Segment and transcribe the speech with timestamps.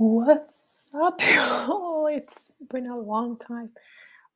[0.00, 2.06] What's up, y'all?
[2.06, 3.70] It's been a long time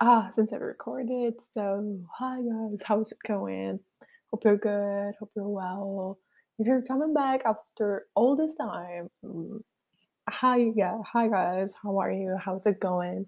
[0.00, 1.34] uh, since I recorded.
[1.52, 3.78] So, hi guys, how's it going?
[4.32, 5.14] Hope you're good.
[5.20, 6.18] Hope you're well.
[6.58, 9.60] If you're coming back after all this time, mm,
[10.28, 12.36] hi, yeah, hi guys, how are you?
[12.44, 13.26] How's it going?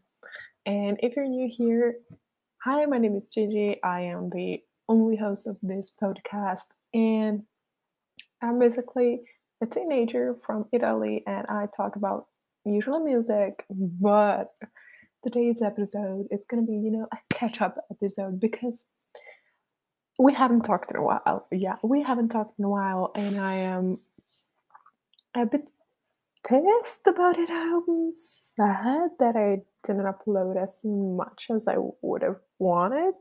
[0.66, 1.98] And if you're new here,
[2.64, 3.80] hi, my name is Gigi.
[3.85, 7.44] I am the only host of this podcast, and
[8.43, 9.21] I'm basically
[9.64, 12.27] a teenager from Italy and I talk about
[12.64, 14.53] usually music, but
[15.25, 18.85] today's episode it's gonna be, you know, a catch-up episode because
[20.18, 21.46] we haven't talked in a while.
[21.50, 23.99] Yeah, we haven't talked in a while and I am
[25.35, 25.67] a bit
[26.46, 27.51] pissed about it.
[27.51, 33.15] I'm sad that I didn't upload as much as I would have wanted.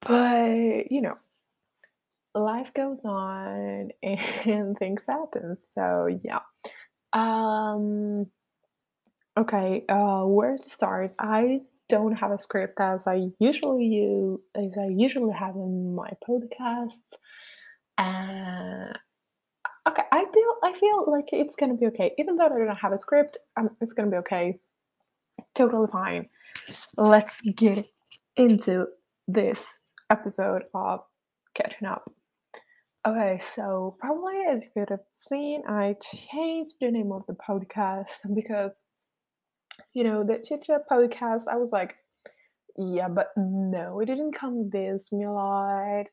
[0.00, 1.18] But you know,
[2.36, 5.56] life goes on and things happen.
[5.74, 6.40] So yeah.
[7.12, 8.26] Um
[9.36, 11.12] okay, uh where to start?
[11.18, 16.10] I don't have a script as I usually use as I usually have in my
[16.28, 17.02] podcast.
[17.98, 18.98] And
[19.88, 22.12] okay, I feel I feel like it's gonna be okay.
[22.18, 24.58] Even though I don't have a script, um, it's gonna be okay.
[25.54, 26.28] Totally fine.
[26.96, 27.86] Let's get
[28.36, 28.86] into
[29.28, 29.64] this
[30.10, 31.00] episode of
[31.54, 32.10] catching up.
[33.06, 38.18] Okay, so probably as you could have seen, I changed the name of the podcast
[38.34, 38.82] because,
[39.94, 41.94] you know, the Chit Chat podcast, I was like,
[42.76, 46.06] yeah, but no, it didn't come this me a lot.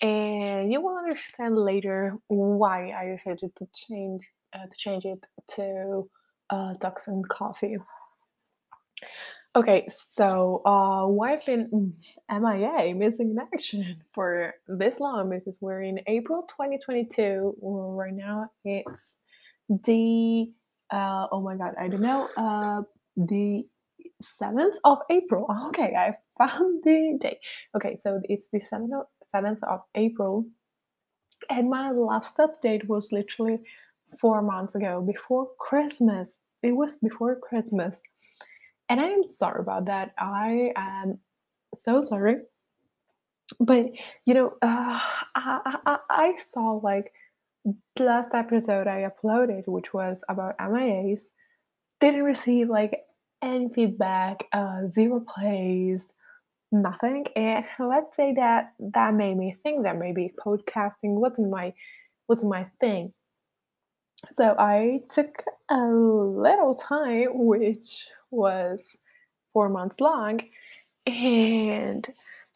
[0.00, 5.24] And you will understand later why I decided to change uh, to change it
[5.56, 6.08] to
[6.48, 7.76] uh, Talks and Coffee.
[9.54, 11.92] Okay, so uh, why I've been
[12.30, 17.56] MIA, missing in action, for this long because we're in April 2022.
[17.58, 19.18] Well, right now it's
[19.68, 20.50] the
[20.90, 22.82] uh, oh my god, I don't know, uh,
[23.16, 23.64] the
[24.22, 25.46] 7th of April.
[25.68, 27.38] Okay, I found the day.
[27.76, 30.46] Okay, so it's the 7th of, 7th of April,
[31.50, 33.58] and my last update was literally
[34.18, 36.38] four months ago, before Christmas.
[36.62, 38.00] It was before Christmas.
[38.88, 40.12] And I am sorry about that.
[40.18, 41.18] I am
[41.74, 42.36] so sorry.
[43.58, 43.86] But
[44.26, 45.00] you know, uh,
[45.34, 47.12] I, I, I saw like
[47.64, 51.28] the last episode I uploaded, which was about MIAs,
[52.00, 53.02] didn't receive like
[53.42, 56.12] any feedback, uh, zero plays,
[56.70, 57.26] nothing.
[57.36, 61.72] And let's say that that made me think that maybe podcasting wasn't my
[62.28, 63.12] wasn't my thing.
[64.32, 68.80] So I took a little time, which was
[69.52, 70.40] four months long,
[71.06, 72.06] and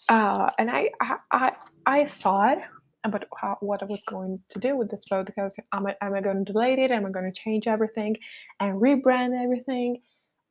[0.09, 1.53] uh, and I, I I
[1.87, 2.59] I thought
[3.07, 5.53] about how, what I was going to do with this podcast.
[5.73, 6.91] Am I, am I going to delete it?
[6.91, 8.17] Am I going to change everything
[8.61, 10.03] and rebrand everything?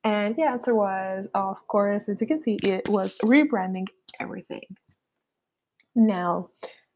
[0.03, 3.88] And the answer was, of course, as you can see, it was rebranding
[4.19, 4.78] everything.
[5.96, 6.50] Now,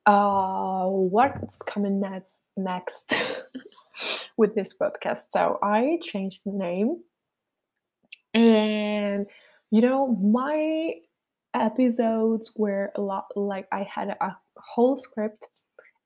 [0.06, 2.42] uh, what's coming next?
[2.56, 3.16] Next
[4.38, 5.28] with this podcast.
[5.32, 7.02] So I changed the name
[8.34, 9.26] and
[9.72, 10.96] you know, my
[11.54, 15.48] episodes were a lot like I had a whole script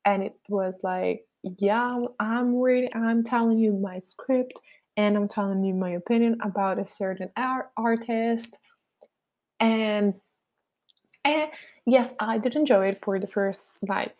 [0.06, 1.26] and it was like,
[1.60, 4.60] yeah, I'm reading, I'm telling you my script
[4.98, 8.58] and I'm telling you my opinion about a certain art- artist.
[9.60, 10.16] And,
[11.24, 11.50] and
[11.86, 14.16] yes, I did enjoy it for the first like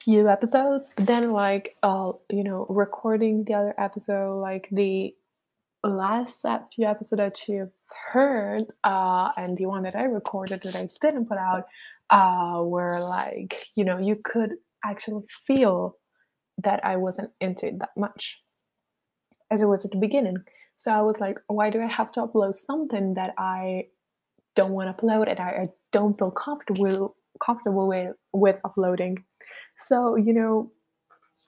[0.00, 5.14] few episodes, but then like uh, you know, recording the other episode, like the
[5.86, 7.72] last few episodes that you've
[8.12, 11.64] heard, uh, and the one that I recorded that I didn't put out,
[12.10, 14.54] uh, were like, you know, you could
[14.84, 15.96] actually feel
[16.58, 18.40] that I wasn't into it that much
[19.50, 20.38] as it was at the beginning.
[20.76, 23.86] So I was like, why do I have to upload something that I
[24.54, 29.24] don't want to upload and I, I don't feel comfortable comfortable with with uploading?
[29.76, 30.72] So you know,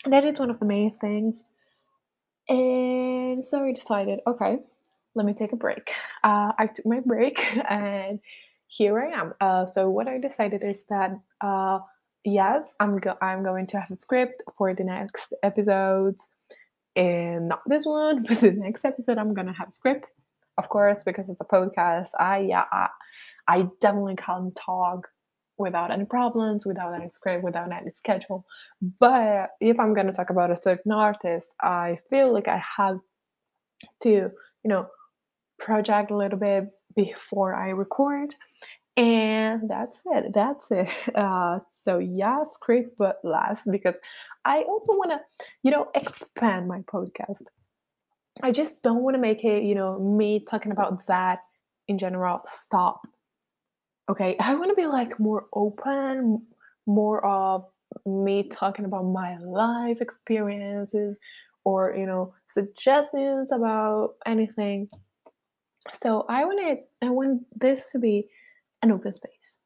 [0.04, 1.44] that is one of the main things
[2.48, 4.58] and so I decided, okay,
[5.14, 5.90] let me take a break.
[6.24, 7.40] Uh, I took my break
[7.70, 8.20] and
[8.68, 9.34] here I am.
[9.40, 11.80] Uh, so what I decided is that uh,
[12.24, 16.28] yes, I'm go- I'm going to have a script for the next episodes,
[16.96, 20.12] and not this one, but the next episode I'm gonna have a script,
[20.58, 22.10] of course, because it's a podcast.
[22.18, 22.88] I yeah, I,
[23.48, 25.08] I definitely can't talk
[25.58, 28.46] without any problems, without any script, without any schedule.
[29.00, 33.00] But if I'm to talk about a certain artist, I feel like I have
[34.02, 34.30] to, you
[34.64, 34.88] know,
[35.58, 38.34] project a little bit before I record.
[38.96, 40.32] And that's it.
[40.32, 40.88] That's it.
[41.14, 43.94] Uh, so yeah, script but last because
[44.44, 45.20] I also want to,
[45.62, 47.42] you know, expand my podcast.
[48.42, 51.40] I just don't want to make it, you know, me talking about that
[51.88, 52.42] in general.
[52.46, 53.06] Stop.
[54.10, 56.46] Okay, I want to be like more open,
[56.86, 57.66] more of
[58.06, 61.18] me talking about my life experiences
[61.64, 64.88] or you know suggestions about anything.
[65.92, 68.28] So i wanted i want this to be
[68.82, 69.56] an open space.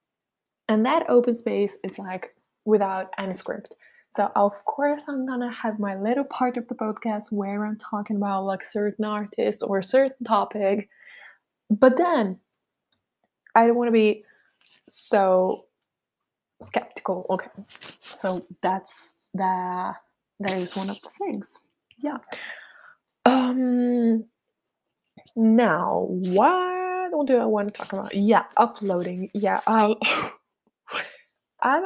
[0.68, 2.34] And that open space is like
[2.64, 3.76] without any script.
[4.10, 8.16] So of course i'm gonna have my little part of the podcast where i'm talking
[8.16, 10.88] about like certain artists or a certain topic.
[11.70, 12.38] But then
[13.54, 14.24] i don't want to be
[14.88, 15.66] so
[16.62, 17.26] skeptical.
[17.30, 17.48] Okay.
[18.00, 19.94] So that's that
[20.40, 21.58] that is one of the things.
[21.98, 22.18] Yeah.
[23.24, 24.24] Um
[25.36, 28.14] now what do i want to talk about?
[28.14, 29.30] Yeah uploading.
[29.34, 29.94] Yeah i'm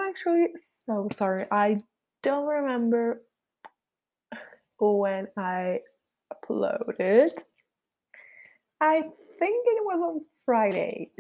[0.08, 0.49] actually
[0.87, 1.46] so sorry.
[1.50, 1.82] I
[2.23, 3.23] don't remember
[4.78, 5.81] when i
[6.32, 7.31] uploaded.
[8.81, 9.00] I
[9.38, 11.10] think it was on friday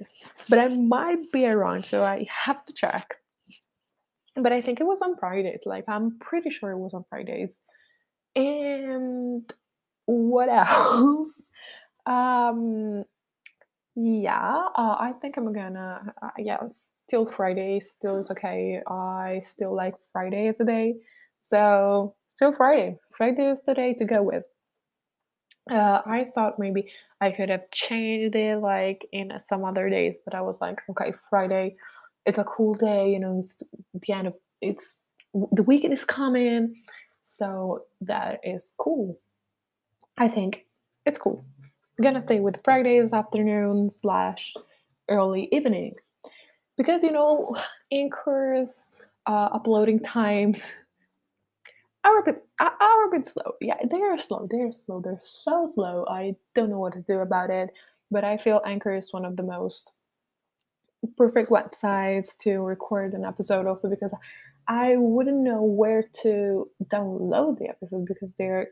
[0.48, 3.16] but i might be wrong so i have to check
[4.36, 5.62] but I think it was on Fridays.
[5.64, 7.54] Like I'm pretty sure it was on Fridays.
[8.34, 9.50] And
[10.04, 11.48] what else?
[12.04, 13.04] um
[13.98, 18.82] yeah, uh, I think I'm gonna uh, yeah, still Friday still is okay.
[18.86, 20.96] I still like Friday as a day.
[21.40, 22.98] So still Friday.
[23.16, 24.44] Friday is the day to go with.
[25.70, 30.34] Uh, I thought maybe I could have changed it like in some other days, but
[30.34, 31.76] I was like, okay, Friday
[32.26, 33.62] it's a cool day, you know, it's
[33.94, 34.98] the end of it's
[35.52, 36.74] the weekend is coming.
[37.22, 39.18] So that is cool.
[40.18, 40.66] I think
[41.06, 41.44] it's cool.
[41.98, 44.54] I'm gonna stay with Fridays afternoon slash
[45.08, 45.94] early evening
[46.76, 47.56] because you know
[47.92, 50.66] anchors uh, uploading times
[52.20, 53.52] a bit are a bit slow.
[53.60, 54.46] Yeah, they are slow.
[54.50, 55.00] They are slow.
[55.00, 56.04] They're so slow.
[56.08, 57.70] I don't know what to do about it.
[58.10, 59.92] But I feel Anchor is one of the most
[61.16, 64.14] perfect websites to record an episode also because
[64.68, 68.68] I wouldn't know where to download the episode because they're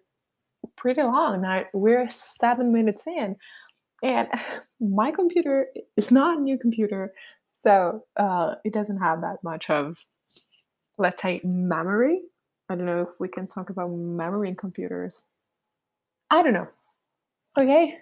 [0.76, 1.42] pretty long.
[1.42, 3.36] Now we're seven minutes in,
[4.02, 4.28] and
[4.80, 7.12] my computer is not a new computer,
[7.62, 9.96] so uh, it doesn't have that much of,
[10.98, 12.22] let's say, memory.
[12.68, 15.26] I don't know if we can talk about memory in computers.
[16.30, 16.68] I don't know.
[17.58, 17.98] Okay,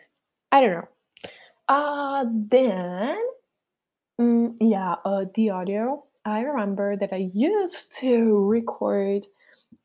[0.50, 0.88] I don't know.
[1.68, 3.18] Uh, then
[4.20, 6.04] Mm, yeah, uh, the audio.
[6.24, 9.26] I remember that I used to record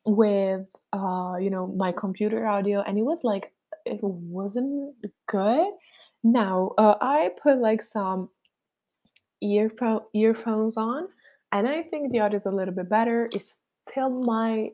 [0.05, 3.53] with, uh, you know, my computer audio, and it was like
[3.85, 4.95] it wasn't
[5.27, 5.67] good.
[6.23, 8.29] Now, uh, I put like some
[9.41, 11.07] earphone earphones on,
[11.51, 13.29] and I think the audio is a little bit better.
[13.33, 13.43] It
[13.89, 14.71] still might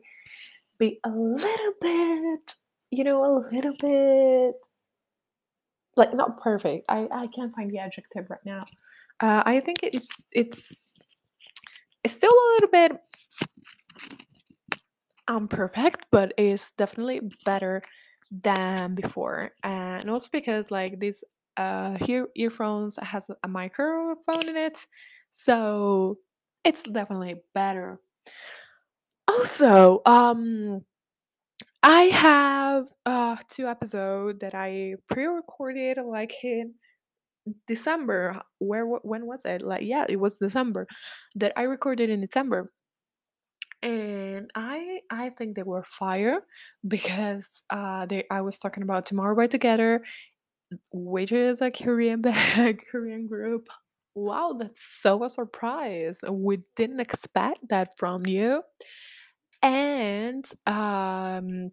[0.78, 2.54] be a little bit,
[2.90, 4.54] you know, a little bit
[5.96, 6.84] like not perfect.
[6.88, 8.64] I I can't find the adjective right now.
[9.20, 10.94] Uh, I think it's it's
[12.02, 12.92] it's still a little bit
[15.28, 17.82] imperfect, but it's definitely better
[18.30, 19.52] than before.
[19.62, 21.22] And also because like these
[21.56, 24.86] uh here earphones has a microphone in it,
[25.30, 26.18] so
[26.64, 28.00] it's definitely better.
[29.28, 30.84] Also, um
[31.82, 36.74] I have uh two episodes that I pre-recorded like in
[37.66, 38.42] December.
[38.58, 39.62] Where when was it?
[39.62, 40.88] Like yeah, it was December
[41.36, 42.72] that I recorded in December.
[43.82, 46.40] And I I think they were fire
[46.86, 50.02] because uh they I was talking about Tomorrow by Together,
[50.92, 53.68] which is a Korean band, Korean group.
[54.14, 56.20] Wow, that's so a surprise.
[56.30, 58.62] We didn't expect that from you.
[59.64, 61.72] And um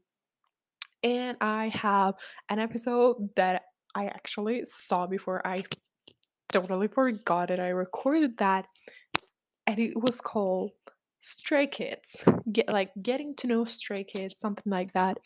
[1.03, 2.15] and I have
[2.49, 3.63] an episode that
[3.95, 5.45] I actually saw before.
[5.45, 5.63] I
[6.51, 7.59] totally forgot it.
[7.59, 8.65] I recorded that,
[9.67, 10.71] and it was called
[11.19, 12.15] Stray Kids.
[12.51, 15.17] Get like getting to know Stray Kids, something like that.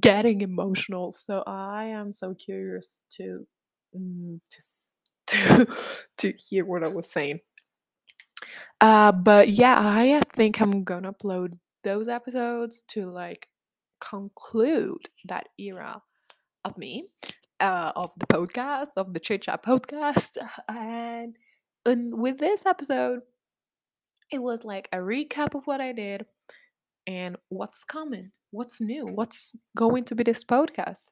[0.00, 1.12] Getting emotional.
[1.12, 3.46] So I am so curious to
[3.96, 4.62] mm, to
[5.26, 5.66] to,
[6.18, 7.40] to hear what I was saying.
[8.80, 13.48] Uh, but yeah, I think I'm gonna upload those episodes to like
[14.00, 16.02] conclude that era
[16.64, 17.08] of me
[17.62, 20.36] uh, of the podcast, of the Chit Chat podcast.
[20.68, 21.36] And,
[21.86, 23.20] and with this episode,
[24.30, 26.26] it was like a recap of what I did
[27.06, 31.04] and what's coming, what's new, what's going to be this podcast.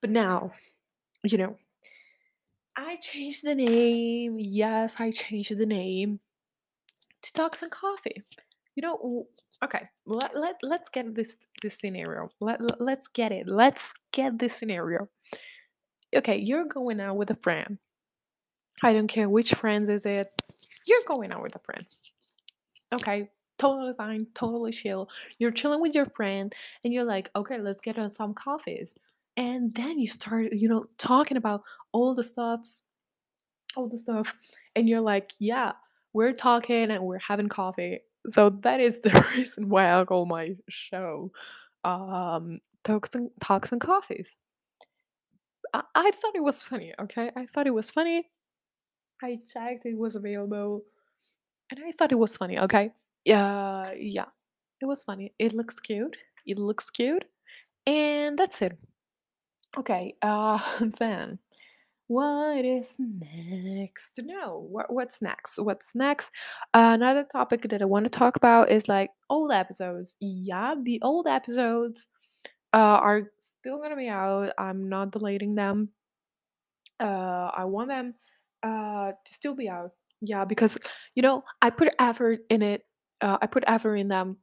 [0.00, 0.52] But now,
[1.24, 1.56] you know,
[2.76, 4.36] I changed the name.
[4.38, 6.20] Yes, I changed the name
[7.22, 8.22] to Talks and Coffee.
[8.74, 9.26] You know,
[9.64, 12.30] okay, let, let, let's get this this scenario.
[12.40, 13.48] Let, let, let's get it.
[13.48, 15.08] Let's get this scenario.
[16.14, 17.78] Okay, you're going out with a friend.
[18.82, 20.28] I don't care which friends is it.
[20.86, 21.84] You're going out with a friend.
[22.92, 25.08] Okay, totally fine, totally chill.
[25.38, 28.96] You're chilling with your friend and you're like, okay, let's get on some coffees.
[29.36, 31.62] And then you start, you know, talking about
[31.92, 32.82] all the stuffs,
[33.76, 34.34] all the stuff.
[34.74, 35.72] And you're like, yeah,
[36.12, 38.00] we're talking and we're having coffee.
[38.28, 41.32] So that is the reason why I call my show
[41.84, 44.38] um Talks and Coffees.
[45.74, 47.30] I, I thought it was funny, okay?
[47.36, 48.30] I thought it was funny.
[49.22, 50.82] I checked it was available
[51.70, 52.92] and I thought it was funny, okay?
[53.24, 54.26] Yeah, yeah.
[54.80, 55.34] It was funny.
[55.38, 56.16] It looks cute.
[56.46, 57.24] It looks cute.
[57.86, 58.78] And that's it.
[59.76, 60.58] Okay, uh
[60.98, 61.38] then
[62.08, 64.18] what is next?
[64.22, 65.58] No, what what's next?
[65.58, 66.30] What's next?
[66.74, 70.16] another topic that I want to talk about is like old episodes.
[70.20, 72.08] Yeah, the old episodes
[72.72, 74.52] uh are still gonna be out.
[74.58, 75.90] I'm not deleting them.
[77.00, 78.14] Uh I want them
[78.62, 79.92] uh to still be out.
[80.20, 80.78] Yeah, because
[81.14, 82.84] you know, I put effort in it.
[83.20, 84.38] Uh, I put effort in them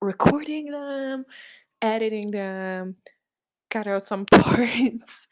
[0.00, 1.24] recording them,
[1.82, 2.96] editing them,
[3.70, 5.28] cut out some parts.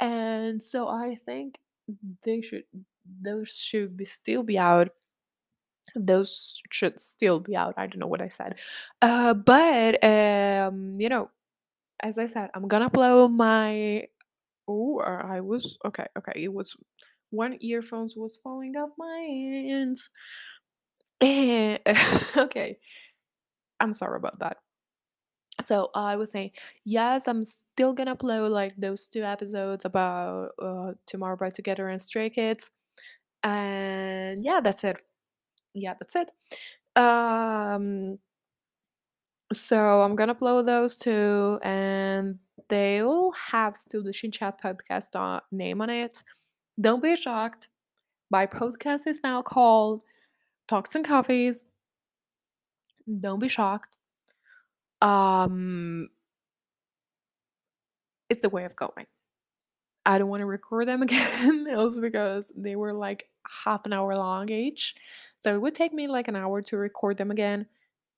[0.00, 1.58] And so I think
[2.24, 2.64] they should
[3.22, 4.90] those should be still be out.
[5.96, 7.74] Those should still be out.
[7.76, 8.56] I don't know what I said.
[9.00, 11.30] Uh but um you know,
[12.02, 14.08] as I said, I'm gonna upload my
[14.68, 16.32] oh I was okay, okay.
[16.44, 16.76] It was
[17.30, 20.10] one earphones was falling off my hands.
[21.20, 21.80] And
[22.36, 22.78] okay,
[23.80, 24.58] I'm sorry about that.
[25.62, 26.50] So I was saying,
[26.84, 32.00] yes, I'm still gonna upload like those two episodes about uh, Tomorrow by Together and
[32.00, 32.70] Stray Kids,
[33.42, 35.00] and yeah, that's it.
[35.74, 36.30] Yeah, that's it.
[36.96, 38.18] Um,
[39.52, 45.40] so I'm gonna upload those two, and they all have still the Chit Chat podcast
[45.52, 46.22] name on it.
[46.80, 47.68] Don't be shocked.
[48.30, 50.02] My podcast is now called
[50.66, 51.64] Talks and Coffees.
[53.20, 53.96] Don't be shocked.
[55.04, 56.08] Um,
[58.30, 59.06] it's the way of going.
[60.06, 63.28] I don't want to record them again, also because they were like
[63.64, 64.94] half an hour long each.
[65.40, 67.66] So it would take me like an hour to record them again.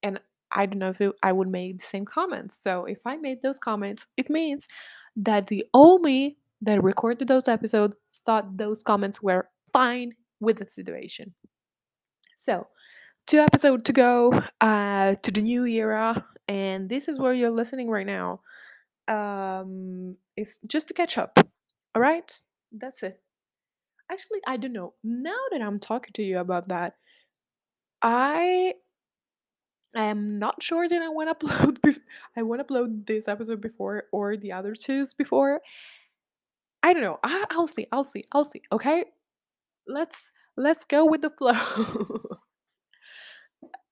[0.02, 0.20] And
[0.52, 2.62] I don't know if it, I would make the same comments.
[2.62, 4.68] So if I made those comments, it means
[5.16, 10.68] that the old me that recorded those episodes thought those comments were fine with the
[10.68, 11.34] situation.
[12.34, 12.68] So,
[13.26, 17.90] two episodes to go uh, to the new era, and this is where you're listening
[17.90, 18.40] right now.
[19.08, 21.38] Um, it's just to catch up.
[21.94, 22.40] All right,
[22.72, 23.20] that's it.
[24.10, 24.94] Actually, I don't know.
[25.02, 26.94] Now that I'm talking to you about that,
[28.02, 28.74] I
[29.94, 31.78] I am not sure that I want to upload.
[31.80, 32.00] Bef-
[32.36, 35.60] I want to upload this episode before or the other twos before.
[36.82, 37.18] I don't know.
[37.24, 37.86] I- I'll see.
[37.92, 38.24] I'll see.
[38.32, 38.62] I'll see.
[38.70, 39.06] Okay,
[39.88, 42.38] let's let's go with the flow.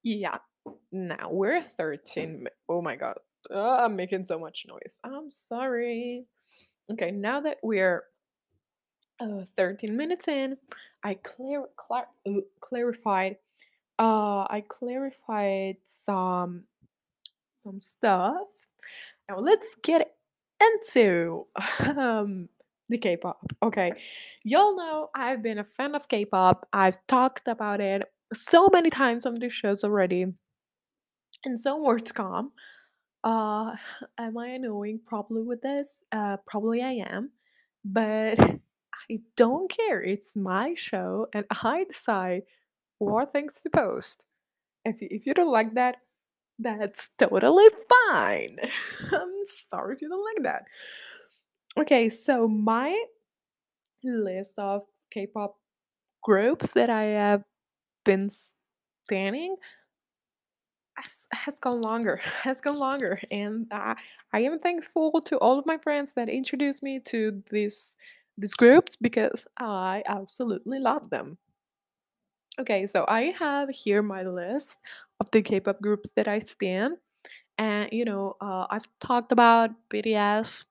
[0.02, 0.38] yeah.
[0.92, 2.44] Now we're 13.
[2.44, 3.16] mi- Oh my god.
[3.50, 4.98] Uh, I'm making so much noise.
[5.04, 6.24] I'm sorry.
[6.90, 8.04] Okay, now that we're
[9.20, 10.56] uh, 13 minutes in,
[11.02, 13.36] I clear, clar- uh, clarified
[13.98, 16.64] uh I clarified some
[17.62, 18.48] some stuff.
[19.28, 20.16] Now let's get
[20.60, 21.46] into
[21.96, 22.48] um
[22.88, 23.38] the K-pop.
[23.62, 23.92] Okay.
[24.44, 26.68] Y'all know I've been a fan of K-pop.
[26.72, 28.02] I've talked about it
[28.34, 30.26] so many times on these shows already
[31.44, 32.52] and so more come.
[33.22, 33.76] Uh
[34.18, 36.04] am I annoying probably with this?
[36.12, 37.30] Uh probably I am.
[37.84, 38.38] But
[39.10, 40.02] I don't care.
[40.02, 42.42] It's my show and I decide
[42.98, 44.24] what things to post.
[44.84, 45.96] If you, if you don't like that,
[46.58, 47.66] that's totally
[48.08, 48.58] fine.
[49.12, 50.64] I'm sorry if you don't like that.
[51.76, 53.04] Okay, so my
[54.04, 55.56] list of K-pop
[56.22, 57.42] groups that I have
[58.04, 58.30] been
[59.04, 59.56] standing
[61.30, 63.96] has, gone longer, has gone longer, and I
[64.34, 67.96] am thankful to all of my friends that introduced me to this
[68.36, 71.38] these groups because I absolutely love them.
[72.58, 74.78] Okay, so I have here my list
[75.20, 76.96] of the K-pop groups that I stand,
[77.58, 80.64] and you know, uh, I've talked about BTS.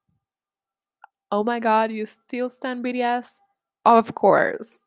[1.32, 3.40] Oh my God, you still stand BTS?
[3.86, 4.86] Of course.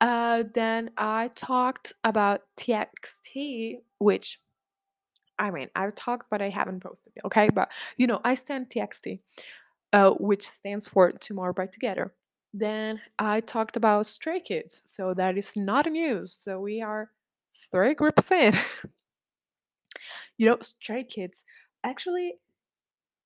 [0.00, 4.38] Uh, then I talked about TXT, which
[5.40, 7.14] I mean, I've talked, but I haven't posted.
[7.24, 9.20] Okay, but you know, I stand TXT,
[9.92, 12.12] uh, which stands for Tomorrow by Together.
[12.52, 16.32] Then I talked about Stray Kids, so that is not news.
[16.32, 17.10] So we are
[17.72, 18.54] three groups in.
[20.36, 21.42] you know, Stray Kids
[21.84, 22.34] actually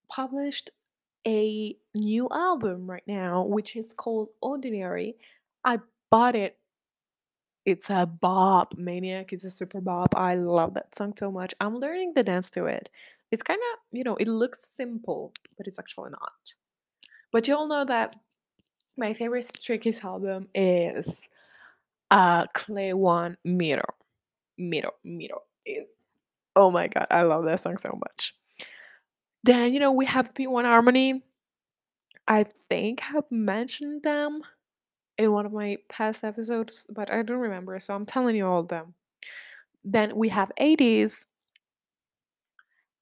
[0.09, 0.71] published
[1.27, 5.15] a new album right now, which is called Oddinary.
[5.65, 5.81] I
[6.11, 6.59] bought it.
[7.65, 9.33] It's a bop, Maniac.
[9.33, 10.15] It's a super bop.
[10.15, 11.55] I love that song so much.
[11.61, 12.91] I'm learning the dance to it.
[13.31, 16.55] It's kind of, you know, it looks simple, but it's actually not.
[17.33, 18.17] But you all know that
[18.97, 21.29] my favorite Kids album is
[22.11, 23.95] uh Clé 1: MIROH.
[24.59, 25.89] MIROH, Mirror is
[26.57, 28.35] oh my god, I love that song so much.
[29.43, 31.25] Then you know we have P1 Harmony.
[32.27, 34.43] I think I've mentioned them
[35.19, 38.61] in one of my past episodes, but I don't remember, so I'm telling you all
[38.61, 38.95] of them.
[39.85, 41.27] Then we have ATEEZ.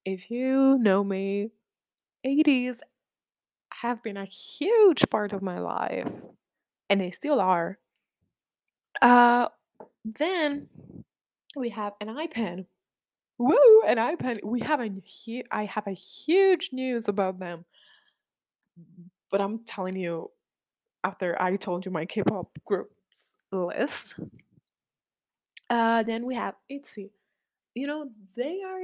[0.05, 1.51] If you know me,
[2.27, 2.81] ATEEZ
[3.73, 6.13] have been a huge part of my life,
[6.91, 7.79] and they still are.
[9.01, 9.49] Uh,
[10.05, 10.69] then
[11.57, 12.67] we have ENHYPEN.
[13.39, 14.41] Woo, ENHYPEN.
[14.45, 15.47] We have a huge.
[15.51, 17.65] I have a huge news about them,
[19.31, 20.31] but I'm telling you
[21.05, 24.15] after I told you my K-pop groups list.
[25.71, 27.11] Uh, then we have ITZY.
[27.75, 28.83] You know, they are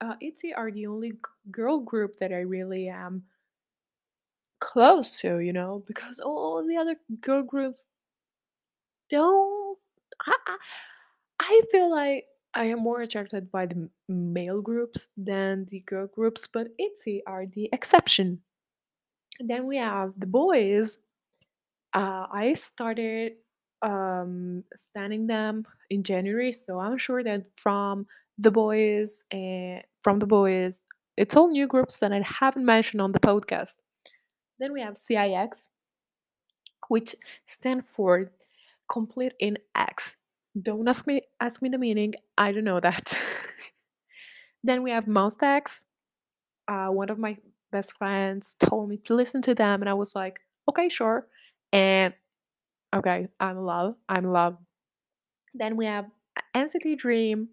[0.00, 1.14] uh, ITZY are the only
[1.50, 3.22] girl group that I really am
[4.60, 5.38] close to.
[5.38, 7.86] You know, because all the other girl groups
[9.08, 9.78] don't.
[10.26, 10.56] I, I,
[11.40, 16.46] I feel like I am more attracted by the male groups than the girl groups,
[16.46, 18.40] but ITZY are the exception.
[19.40, 20.96] Then we have THE BOYZ.
[21.96, 23.32] Uh, I started
[23.80, 30.26] um, standing them in January, so I'm sure that from THE BOYZ and from THE
[30.26, 30.82] BOYZ,
[31.16, 33.76] it's all new groups that I haven't mentioned on the podcast.
[34.58, 35.68] Then we have CIX,
[36.88, 38.30] which stand for
[38.92, 40.18] complete in X.
[40.60, 42.12] Don't ask me ask me the meaning.
[42.36, 43.18] I don't know that.
[44.62, 45.86] then we have MONSTA X.
[46.68, 47.38] Uh, one of my
[47.72, 51.26] best friends told me to listen to them, and I was like, okay, sure.
[51.72, 52.14] And
[52.94, 53.96] okay, I'm love.
[54.08, 54.56] I'm love.
[55.54, 56.06] Then we have
[56.54, 57.48] NCT Dream.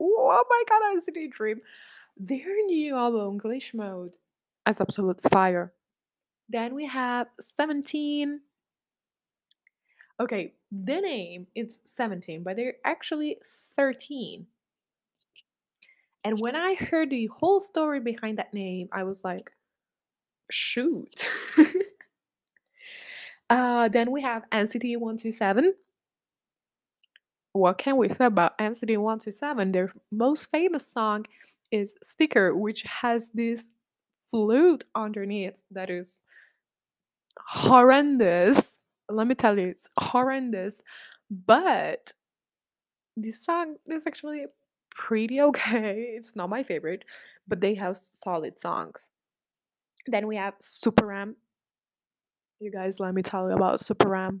[0.00, 1.60] Oh my god, NCT Dream.
[2.16, 4.14] Their new album, Glitch Mode,
[4.68, 5.72] is absolute fire.
[6.48, 8.40] Then we have 17.
[10.20, 13.38] Okay, the name is 17, but they're actually
[13.76, 14.46] 13.
[16.22, 19.52] And when I heard the whole story behind that name, I was like,
[20.50, 21.26] shoot.
[23.54, 25.74] uh, then we have NCT 127.
[27.52, 29.70] What can we say about NCT 127?
[29.70, 31.26] Their most famous song
[31.70, 33.68] is Sticker, which has this
[34.28, 36.20] flute underneath that is
[37.46, 38.74] horrendous.
[39.08, 40.82] Let me tell you, it's horrendous.
[41.30, 42.12] But
[43.16, 44.46] this song is actually
[44.90, 46.14] pretty okay.
[46.16, 47.04] It's not my favorite,
[47.46, 49.10] but they have solid songs.
[50.08, 51.36] Then we have SuperM.
[52.60, 54.40] You guys, let me tell you about SuperM.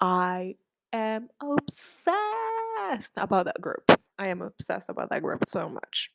[0.00, 0.56] I
[0.92, 3.92] am obsessed about that group.
[4.18, 6.10] I am obsessed about that group so much.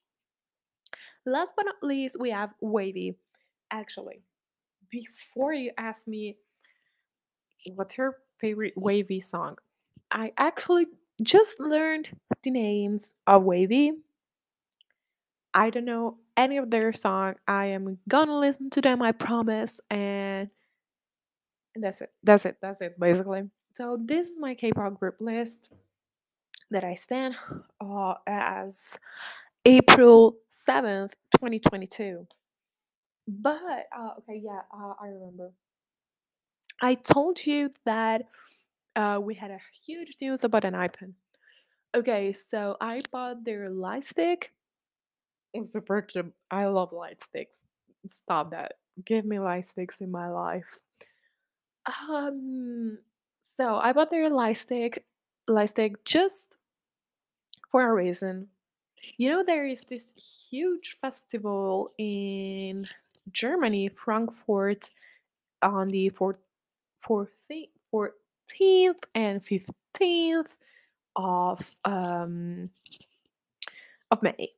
[1.26, 3.16] Last but not least, we have WayV.
[3.72, 4.22] Actually,
[4.92, 6.38] before you ask me
[7.74, 9.58] what's your favorite WayV song,
[10.12, 10.86] I actually
[11.22, 12.10] just learned
[12.44, 13.92] the names of WayV.
[15.56, 17.36] I don't know any of their song.
[17.48, 19.80] I am gonna listen to them, I promise.
[19.90, 20.50] And
[21.76, 22.12] that's it.
[22.24, 22.58] That's it.
[22.62, 23.50] That's it, basically.
[23.74, 25.70] So this is my K-pop group list
[26.72, 27.36] that I stand
[27.82, 29.00] uh, as
[29.66, 32.28] April 7th, 2022.
[33.28, 35.52] But uh, okay, yeah, uh, I remember.
[36.82, 38.24] I told you that
[38.96, 41.14] uh, we had a huge news about ENHYPEN.
[41.96, 44.52] Okay, so I bought their light stick.
[44.52, 44.55] It's
[45.64, 46.34] super cute.
[46.52, 47.64] I love light sticks.
[48.08, 48.74] Stop that.
[49.04, 50.80] Give me light sticks in my life.
[52.10, 52.98] Um,
[53.42, 55.06] so I bought their light stick,
[55.48, 56.58] light stick just
[57.70, 58.48] for a reason.
[59.18, 60.14] You know, there is this
[60.50, 62.86] huge festival in
[63.32, 64.90] Germany, Frankfurt,
[65.62, 66.38] on the 4th,
[67.08, 70.56] 14th and 15th
[71.16, 72.66] of um
[74.12, 74.50] of May.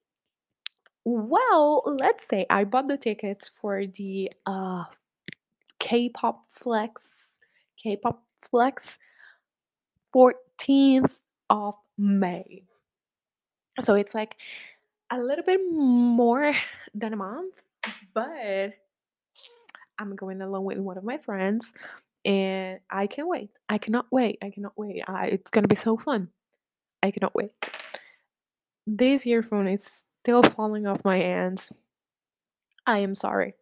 [1.10, 4.84] Well, let's say I bought the tickets for the uh
[5.80, 7.32] K-pop Flex,
[7.78, 8.98] K-pop Flex
[10.14, 11.14] 14th
[11.50, 12.64] of May.
[13.80, 14.36] So it's like
[15.10, 16.54] a little bit more
[16.94, 17.56] than a month,
[18.14, 18.74] but
[19.98, 21.72] I'm going along with one of my friends,
[22.26, 23.52] and I can't wait.
[23.70, 24.40] I cannot wait.
[24.42, 25.04] I cannot wait.
[25.08, 26.28] I, it's gonna be so fun.
[27.02, 27.54] I cannot wait.
[28.86, 31.72] This earphone is still falling off my hands.
[32.86, 33.54] I am sorry.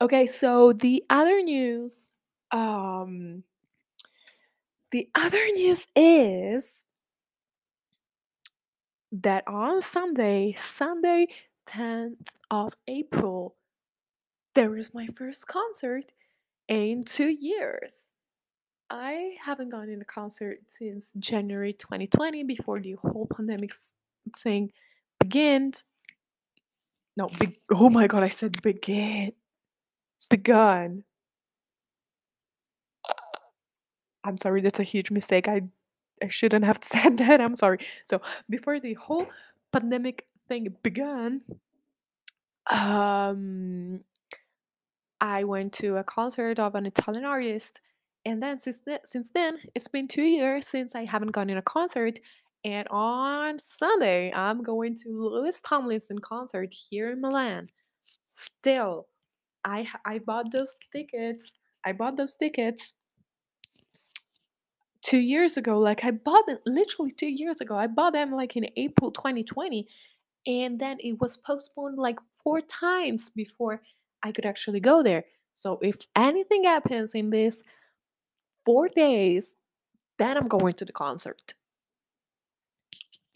[0.00, 2.12] Okay, so the other news,
[2.52, 3.42] um,
[4.92, 6.84] the other news is
[9.10, 11.26] that on Sunday, Sunday,
[11.68, 13.56] 10th of April,
[14.54, 16.12] there is my first concert
[16.68, 18.06] in two years.
[18.88, 23.72] I haven't gone in a concert since January 2020 before the whole pandemic
[24.36, 24.70] thing
[25.20, 25.72] began.
[27.16, 27.54] No, big.
[27.72, 29.32] Oh my god, I said begin.
[30.30, 31.04] Begun.
[34.24, 35.48] I'm sorry, that's a huge mistake.
[35.48, 35.62] I
[36.22, 37.40] I shouldn't have said that.
[37.40, 37.78] I'm sorry.
[38.04, 39.26] So before the whole
[39.72, 41.42] pandemic thing began,
[42.70, 44.00] um,
[45.20, 47.80] I went to a concert of an Italian artist,
[48.24, 51.56] and then since then, since then, it's been two years since I haven't gone in
[51.58, 52.20] a concert.
[52.64, 57.68] And on Sunday, I'm going to Louis Tomlinson concert here in Milan.
[58.28, 59.06] Still,
[59.64, 61.56] I I bought those tickets.
[61.84, 62.94] I bought those tickets
[65.02, 65.78] two years ago.
[65.78, 67.76] Like I bought them literally two years ago.
[67.76, 69.86] I bought them like in April 2020,
[70.46, 73.82] and then it was postponed like four times before
[74.22, 75.24] I could actually go there.
[75.54, 77.62] So if anything happens in this
[78.64, 79.54] four days,
[80.18, 81.54] then I'm going to the concert.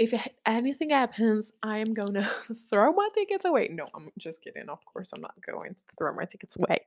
[0.03, 0.13] If
[0.45, 2.29] anything happens, I am gonna
[2.69, 3.69] throw my tickets away.
[3.71, 4.69] No, I'm just kidding.
[4.69, 6.81] Of course, I'm not going to throw my tickets away.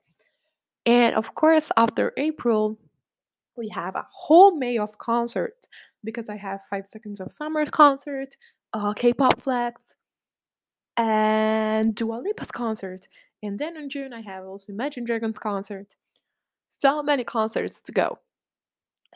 [0.86, 2.78] And of course, after April,
[3.56, 5.70] we have a whole May of concerts
[6.04, 8.36] because I have Five Seconds of Summer concert,
[8.74, 9.96] uh, K-pop Flex,
[10.98, 13.08] and Dua Lipa's concert.
[13.42, 15.96] And then in June, I have also Imagine Dragons concert.
[16.68, 18.20] So many concerts to go.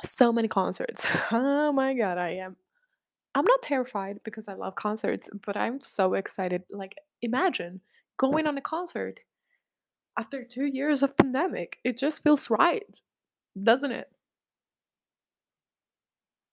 [0.05, 1.05] So many concerts.
[1.33, 2.55] Oh my god, I am.
[3.35, 6.63] I'm not terrified because I love concerts, but I'm so excited.
[6.71, 7.81] Like, imagine
[8.17, 9.21] going on a concert
[10.17, 11.77] after two years of pandemic.
[11.83, 12.83] It just feels right,
[13.61, 14.09] doesn't it?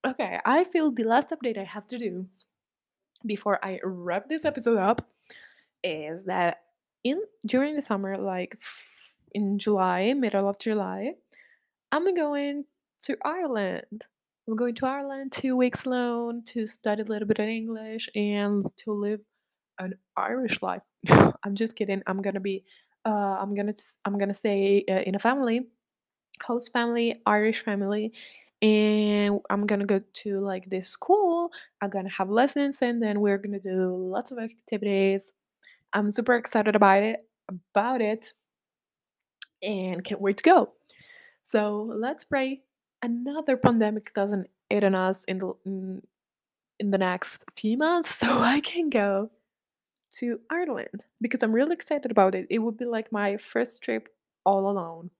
[0.07, 2.27] Okay, I feel the last update I have to do
[3.25, 5.09] before I wrap this episode up
[5.83, 6.59] is that
[7.03, 8.59] in during the summer, like
[9.33, 11.15] in July, middle of July,
[11.91, 12.67] I'm going
[13.03, 14.05] to Ireland.
[14.49, 18.65] I'm going to Ireland two weeks alone to study a little bit of English and
[18.85, 19.21] to live
[19.81, 20.83] an Irish life.
[21.09, 22.03] I'm just kidding.
[22.07, 22.65] I'm gonna be,
[23.05, 25.67] uh, I'm gonna, I'm gonna stay uh, in a family,
[26.45, 28.13] host family, Irish family,
[28.63, 31.51] and I'm gonna go to like this school.
[31.83, 35.33] I'm gonna have lessons, and then we're gonna do lots of activities.
[35.93, 38.33] I'm super excited about it, about it,
[39.61, 40.73] and can't wait to go.
[41.47, 42.63] So let's pray
[43.03, 46.03] another pandemic doesn't hit on us in the in,
[46.91, 49.31] the next few months, so I can go
[50.19, 52.47] to Ireland because I'm really excited about it.
[52.51, 54.09] It would be like my first trip
[54.45, 55.11] all alone.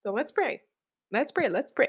[0.00, 0.62] So let's pray.
[1.10, 1.48] Let's pray.
[1.48, 1.88] Let's pray.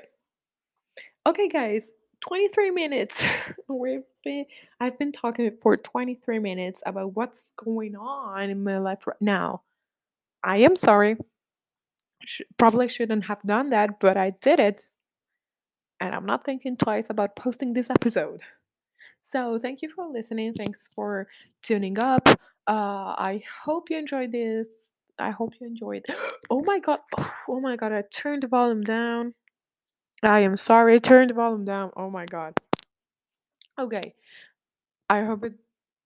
[1.26, 3.24] Okay, guys, 23 minutes.
[3.68, 4.46] We've been
[4.80, 9.64] I've been talking for 23 minutes about what's going on in my life right now.
[10.44, 11.18] I am sorry.
[12.24, 14.88] Sh- probably shouldn't have done that, but I did it,
[16.00, 18.42] and I'm not thinking twice about posting this episode.
[19.22, 20.54] So, thank you for listening.
[20.54, 21.28] Thanks for
[21.62, 22.28] tuning up.
[22.68, 24.68] Uh, I hope you enjoyed this.
[25.18, 26.06] I hope you enjoyed.
[26.52, 27.00] Oh my god.
[27.48, 27.92] Oh my god.
[27.92, 29.36] I turned the volume down.
[30.24, 30.96] I am sorry.
[30.96, 31.92] I turned the volume down.
[31.96, 32.54] Oh my god.
[33.78, 34.16] Okay.
[35.10, 35.54] I hope it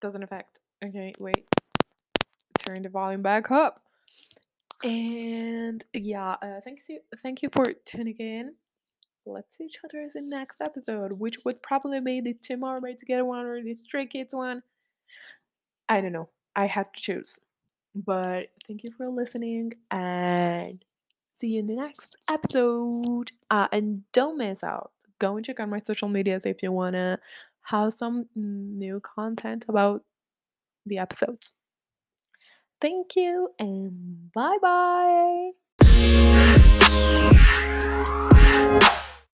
[0.02, 0.60] doesn't affect.
[0.84, 1.45] Okay, wait.
[2.60, 3.82] Turn the volume back up.
[4.84, 7.00] And yeah, uh, thanks you.
[7.22, 8.54] Thank you for tuning in.
[9.26, 13.00] Let's see each other in the next episode, which would probably be the Tomorrow Made
[13.00, 14.62] Together one or the Stray Kids one.
[15.88, 16.30] I don't know.
[16.56, 17.39] I had to choose.
[17.96, 20.84] But thank you for listening and
[21.30, 23.32] see you in the next episode.
[23.50, 24.91] Uh, and don't miss out.
[25.19, 27.19] Go and check out my social medias if you want to
[27.67, 30.04] have some new content about
[30.86, 31.54] the episodes.
[32.84, 35.52] Thank you and bye bye.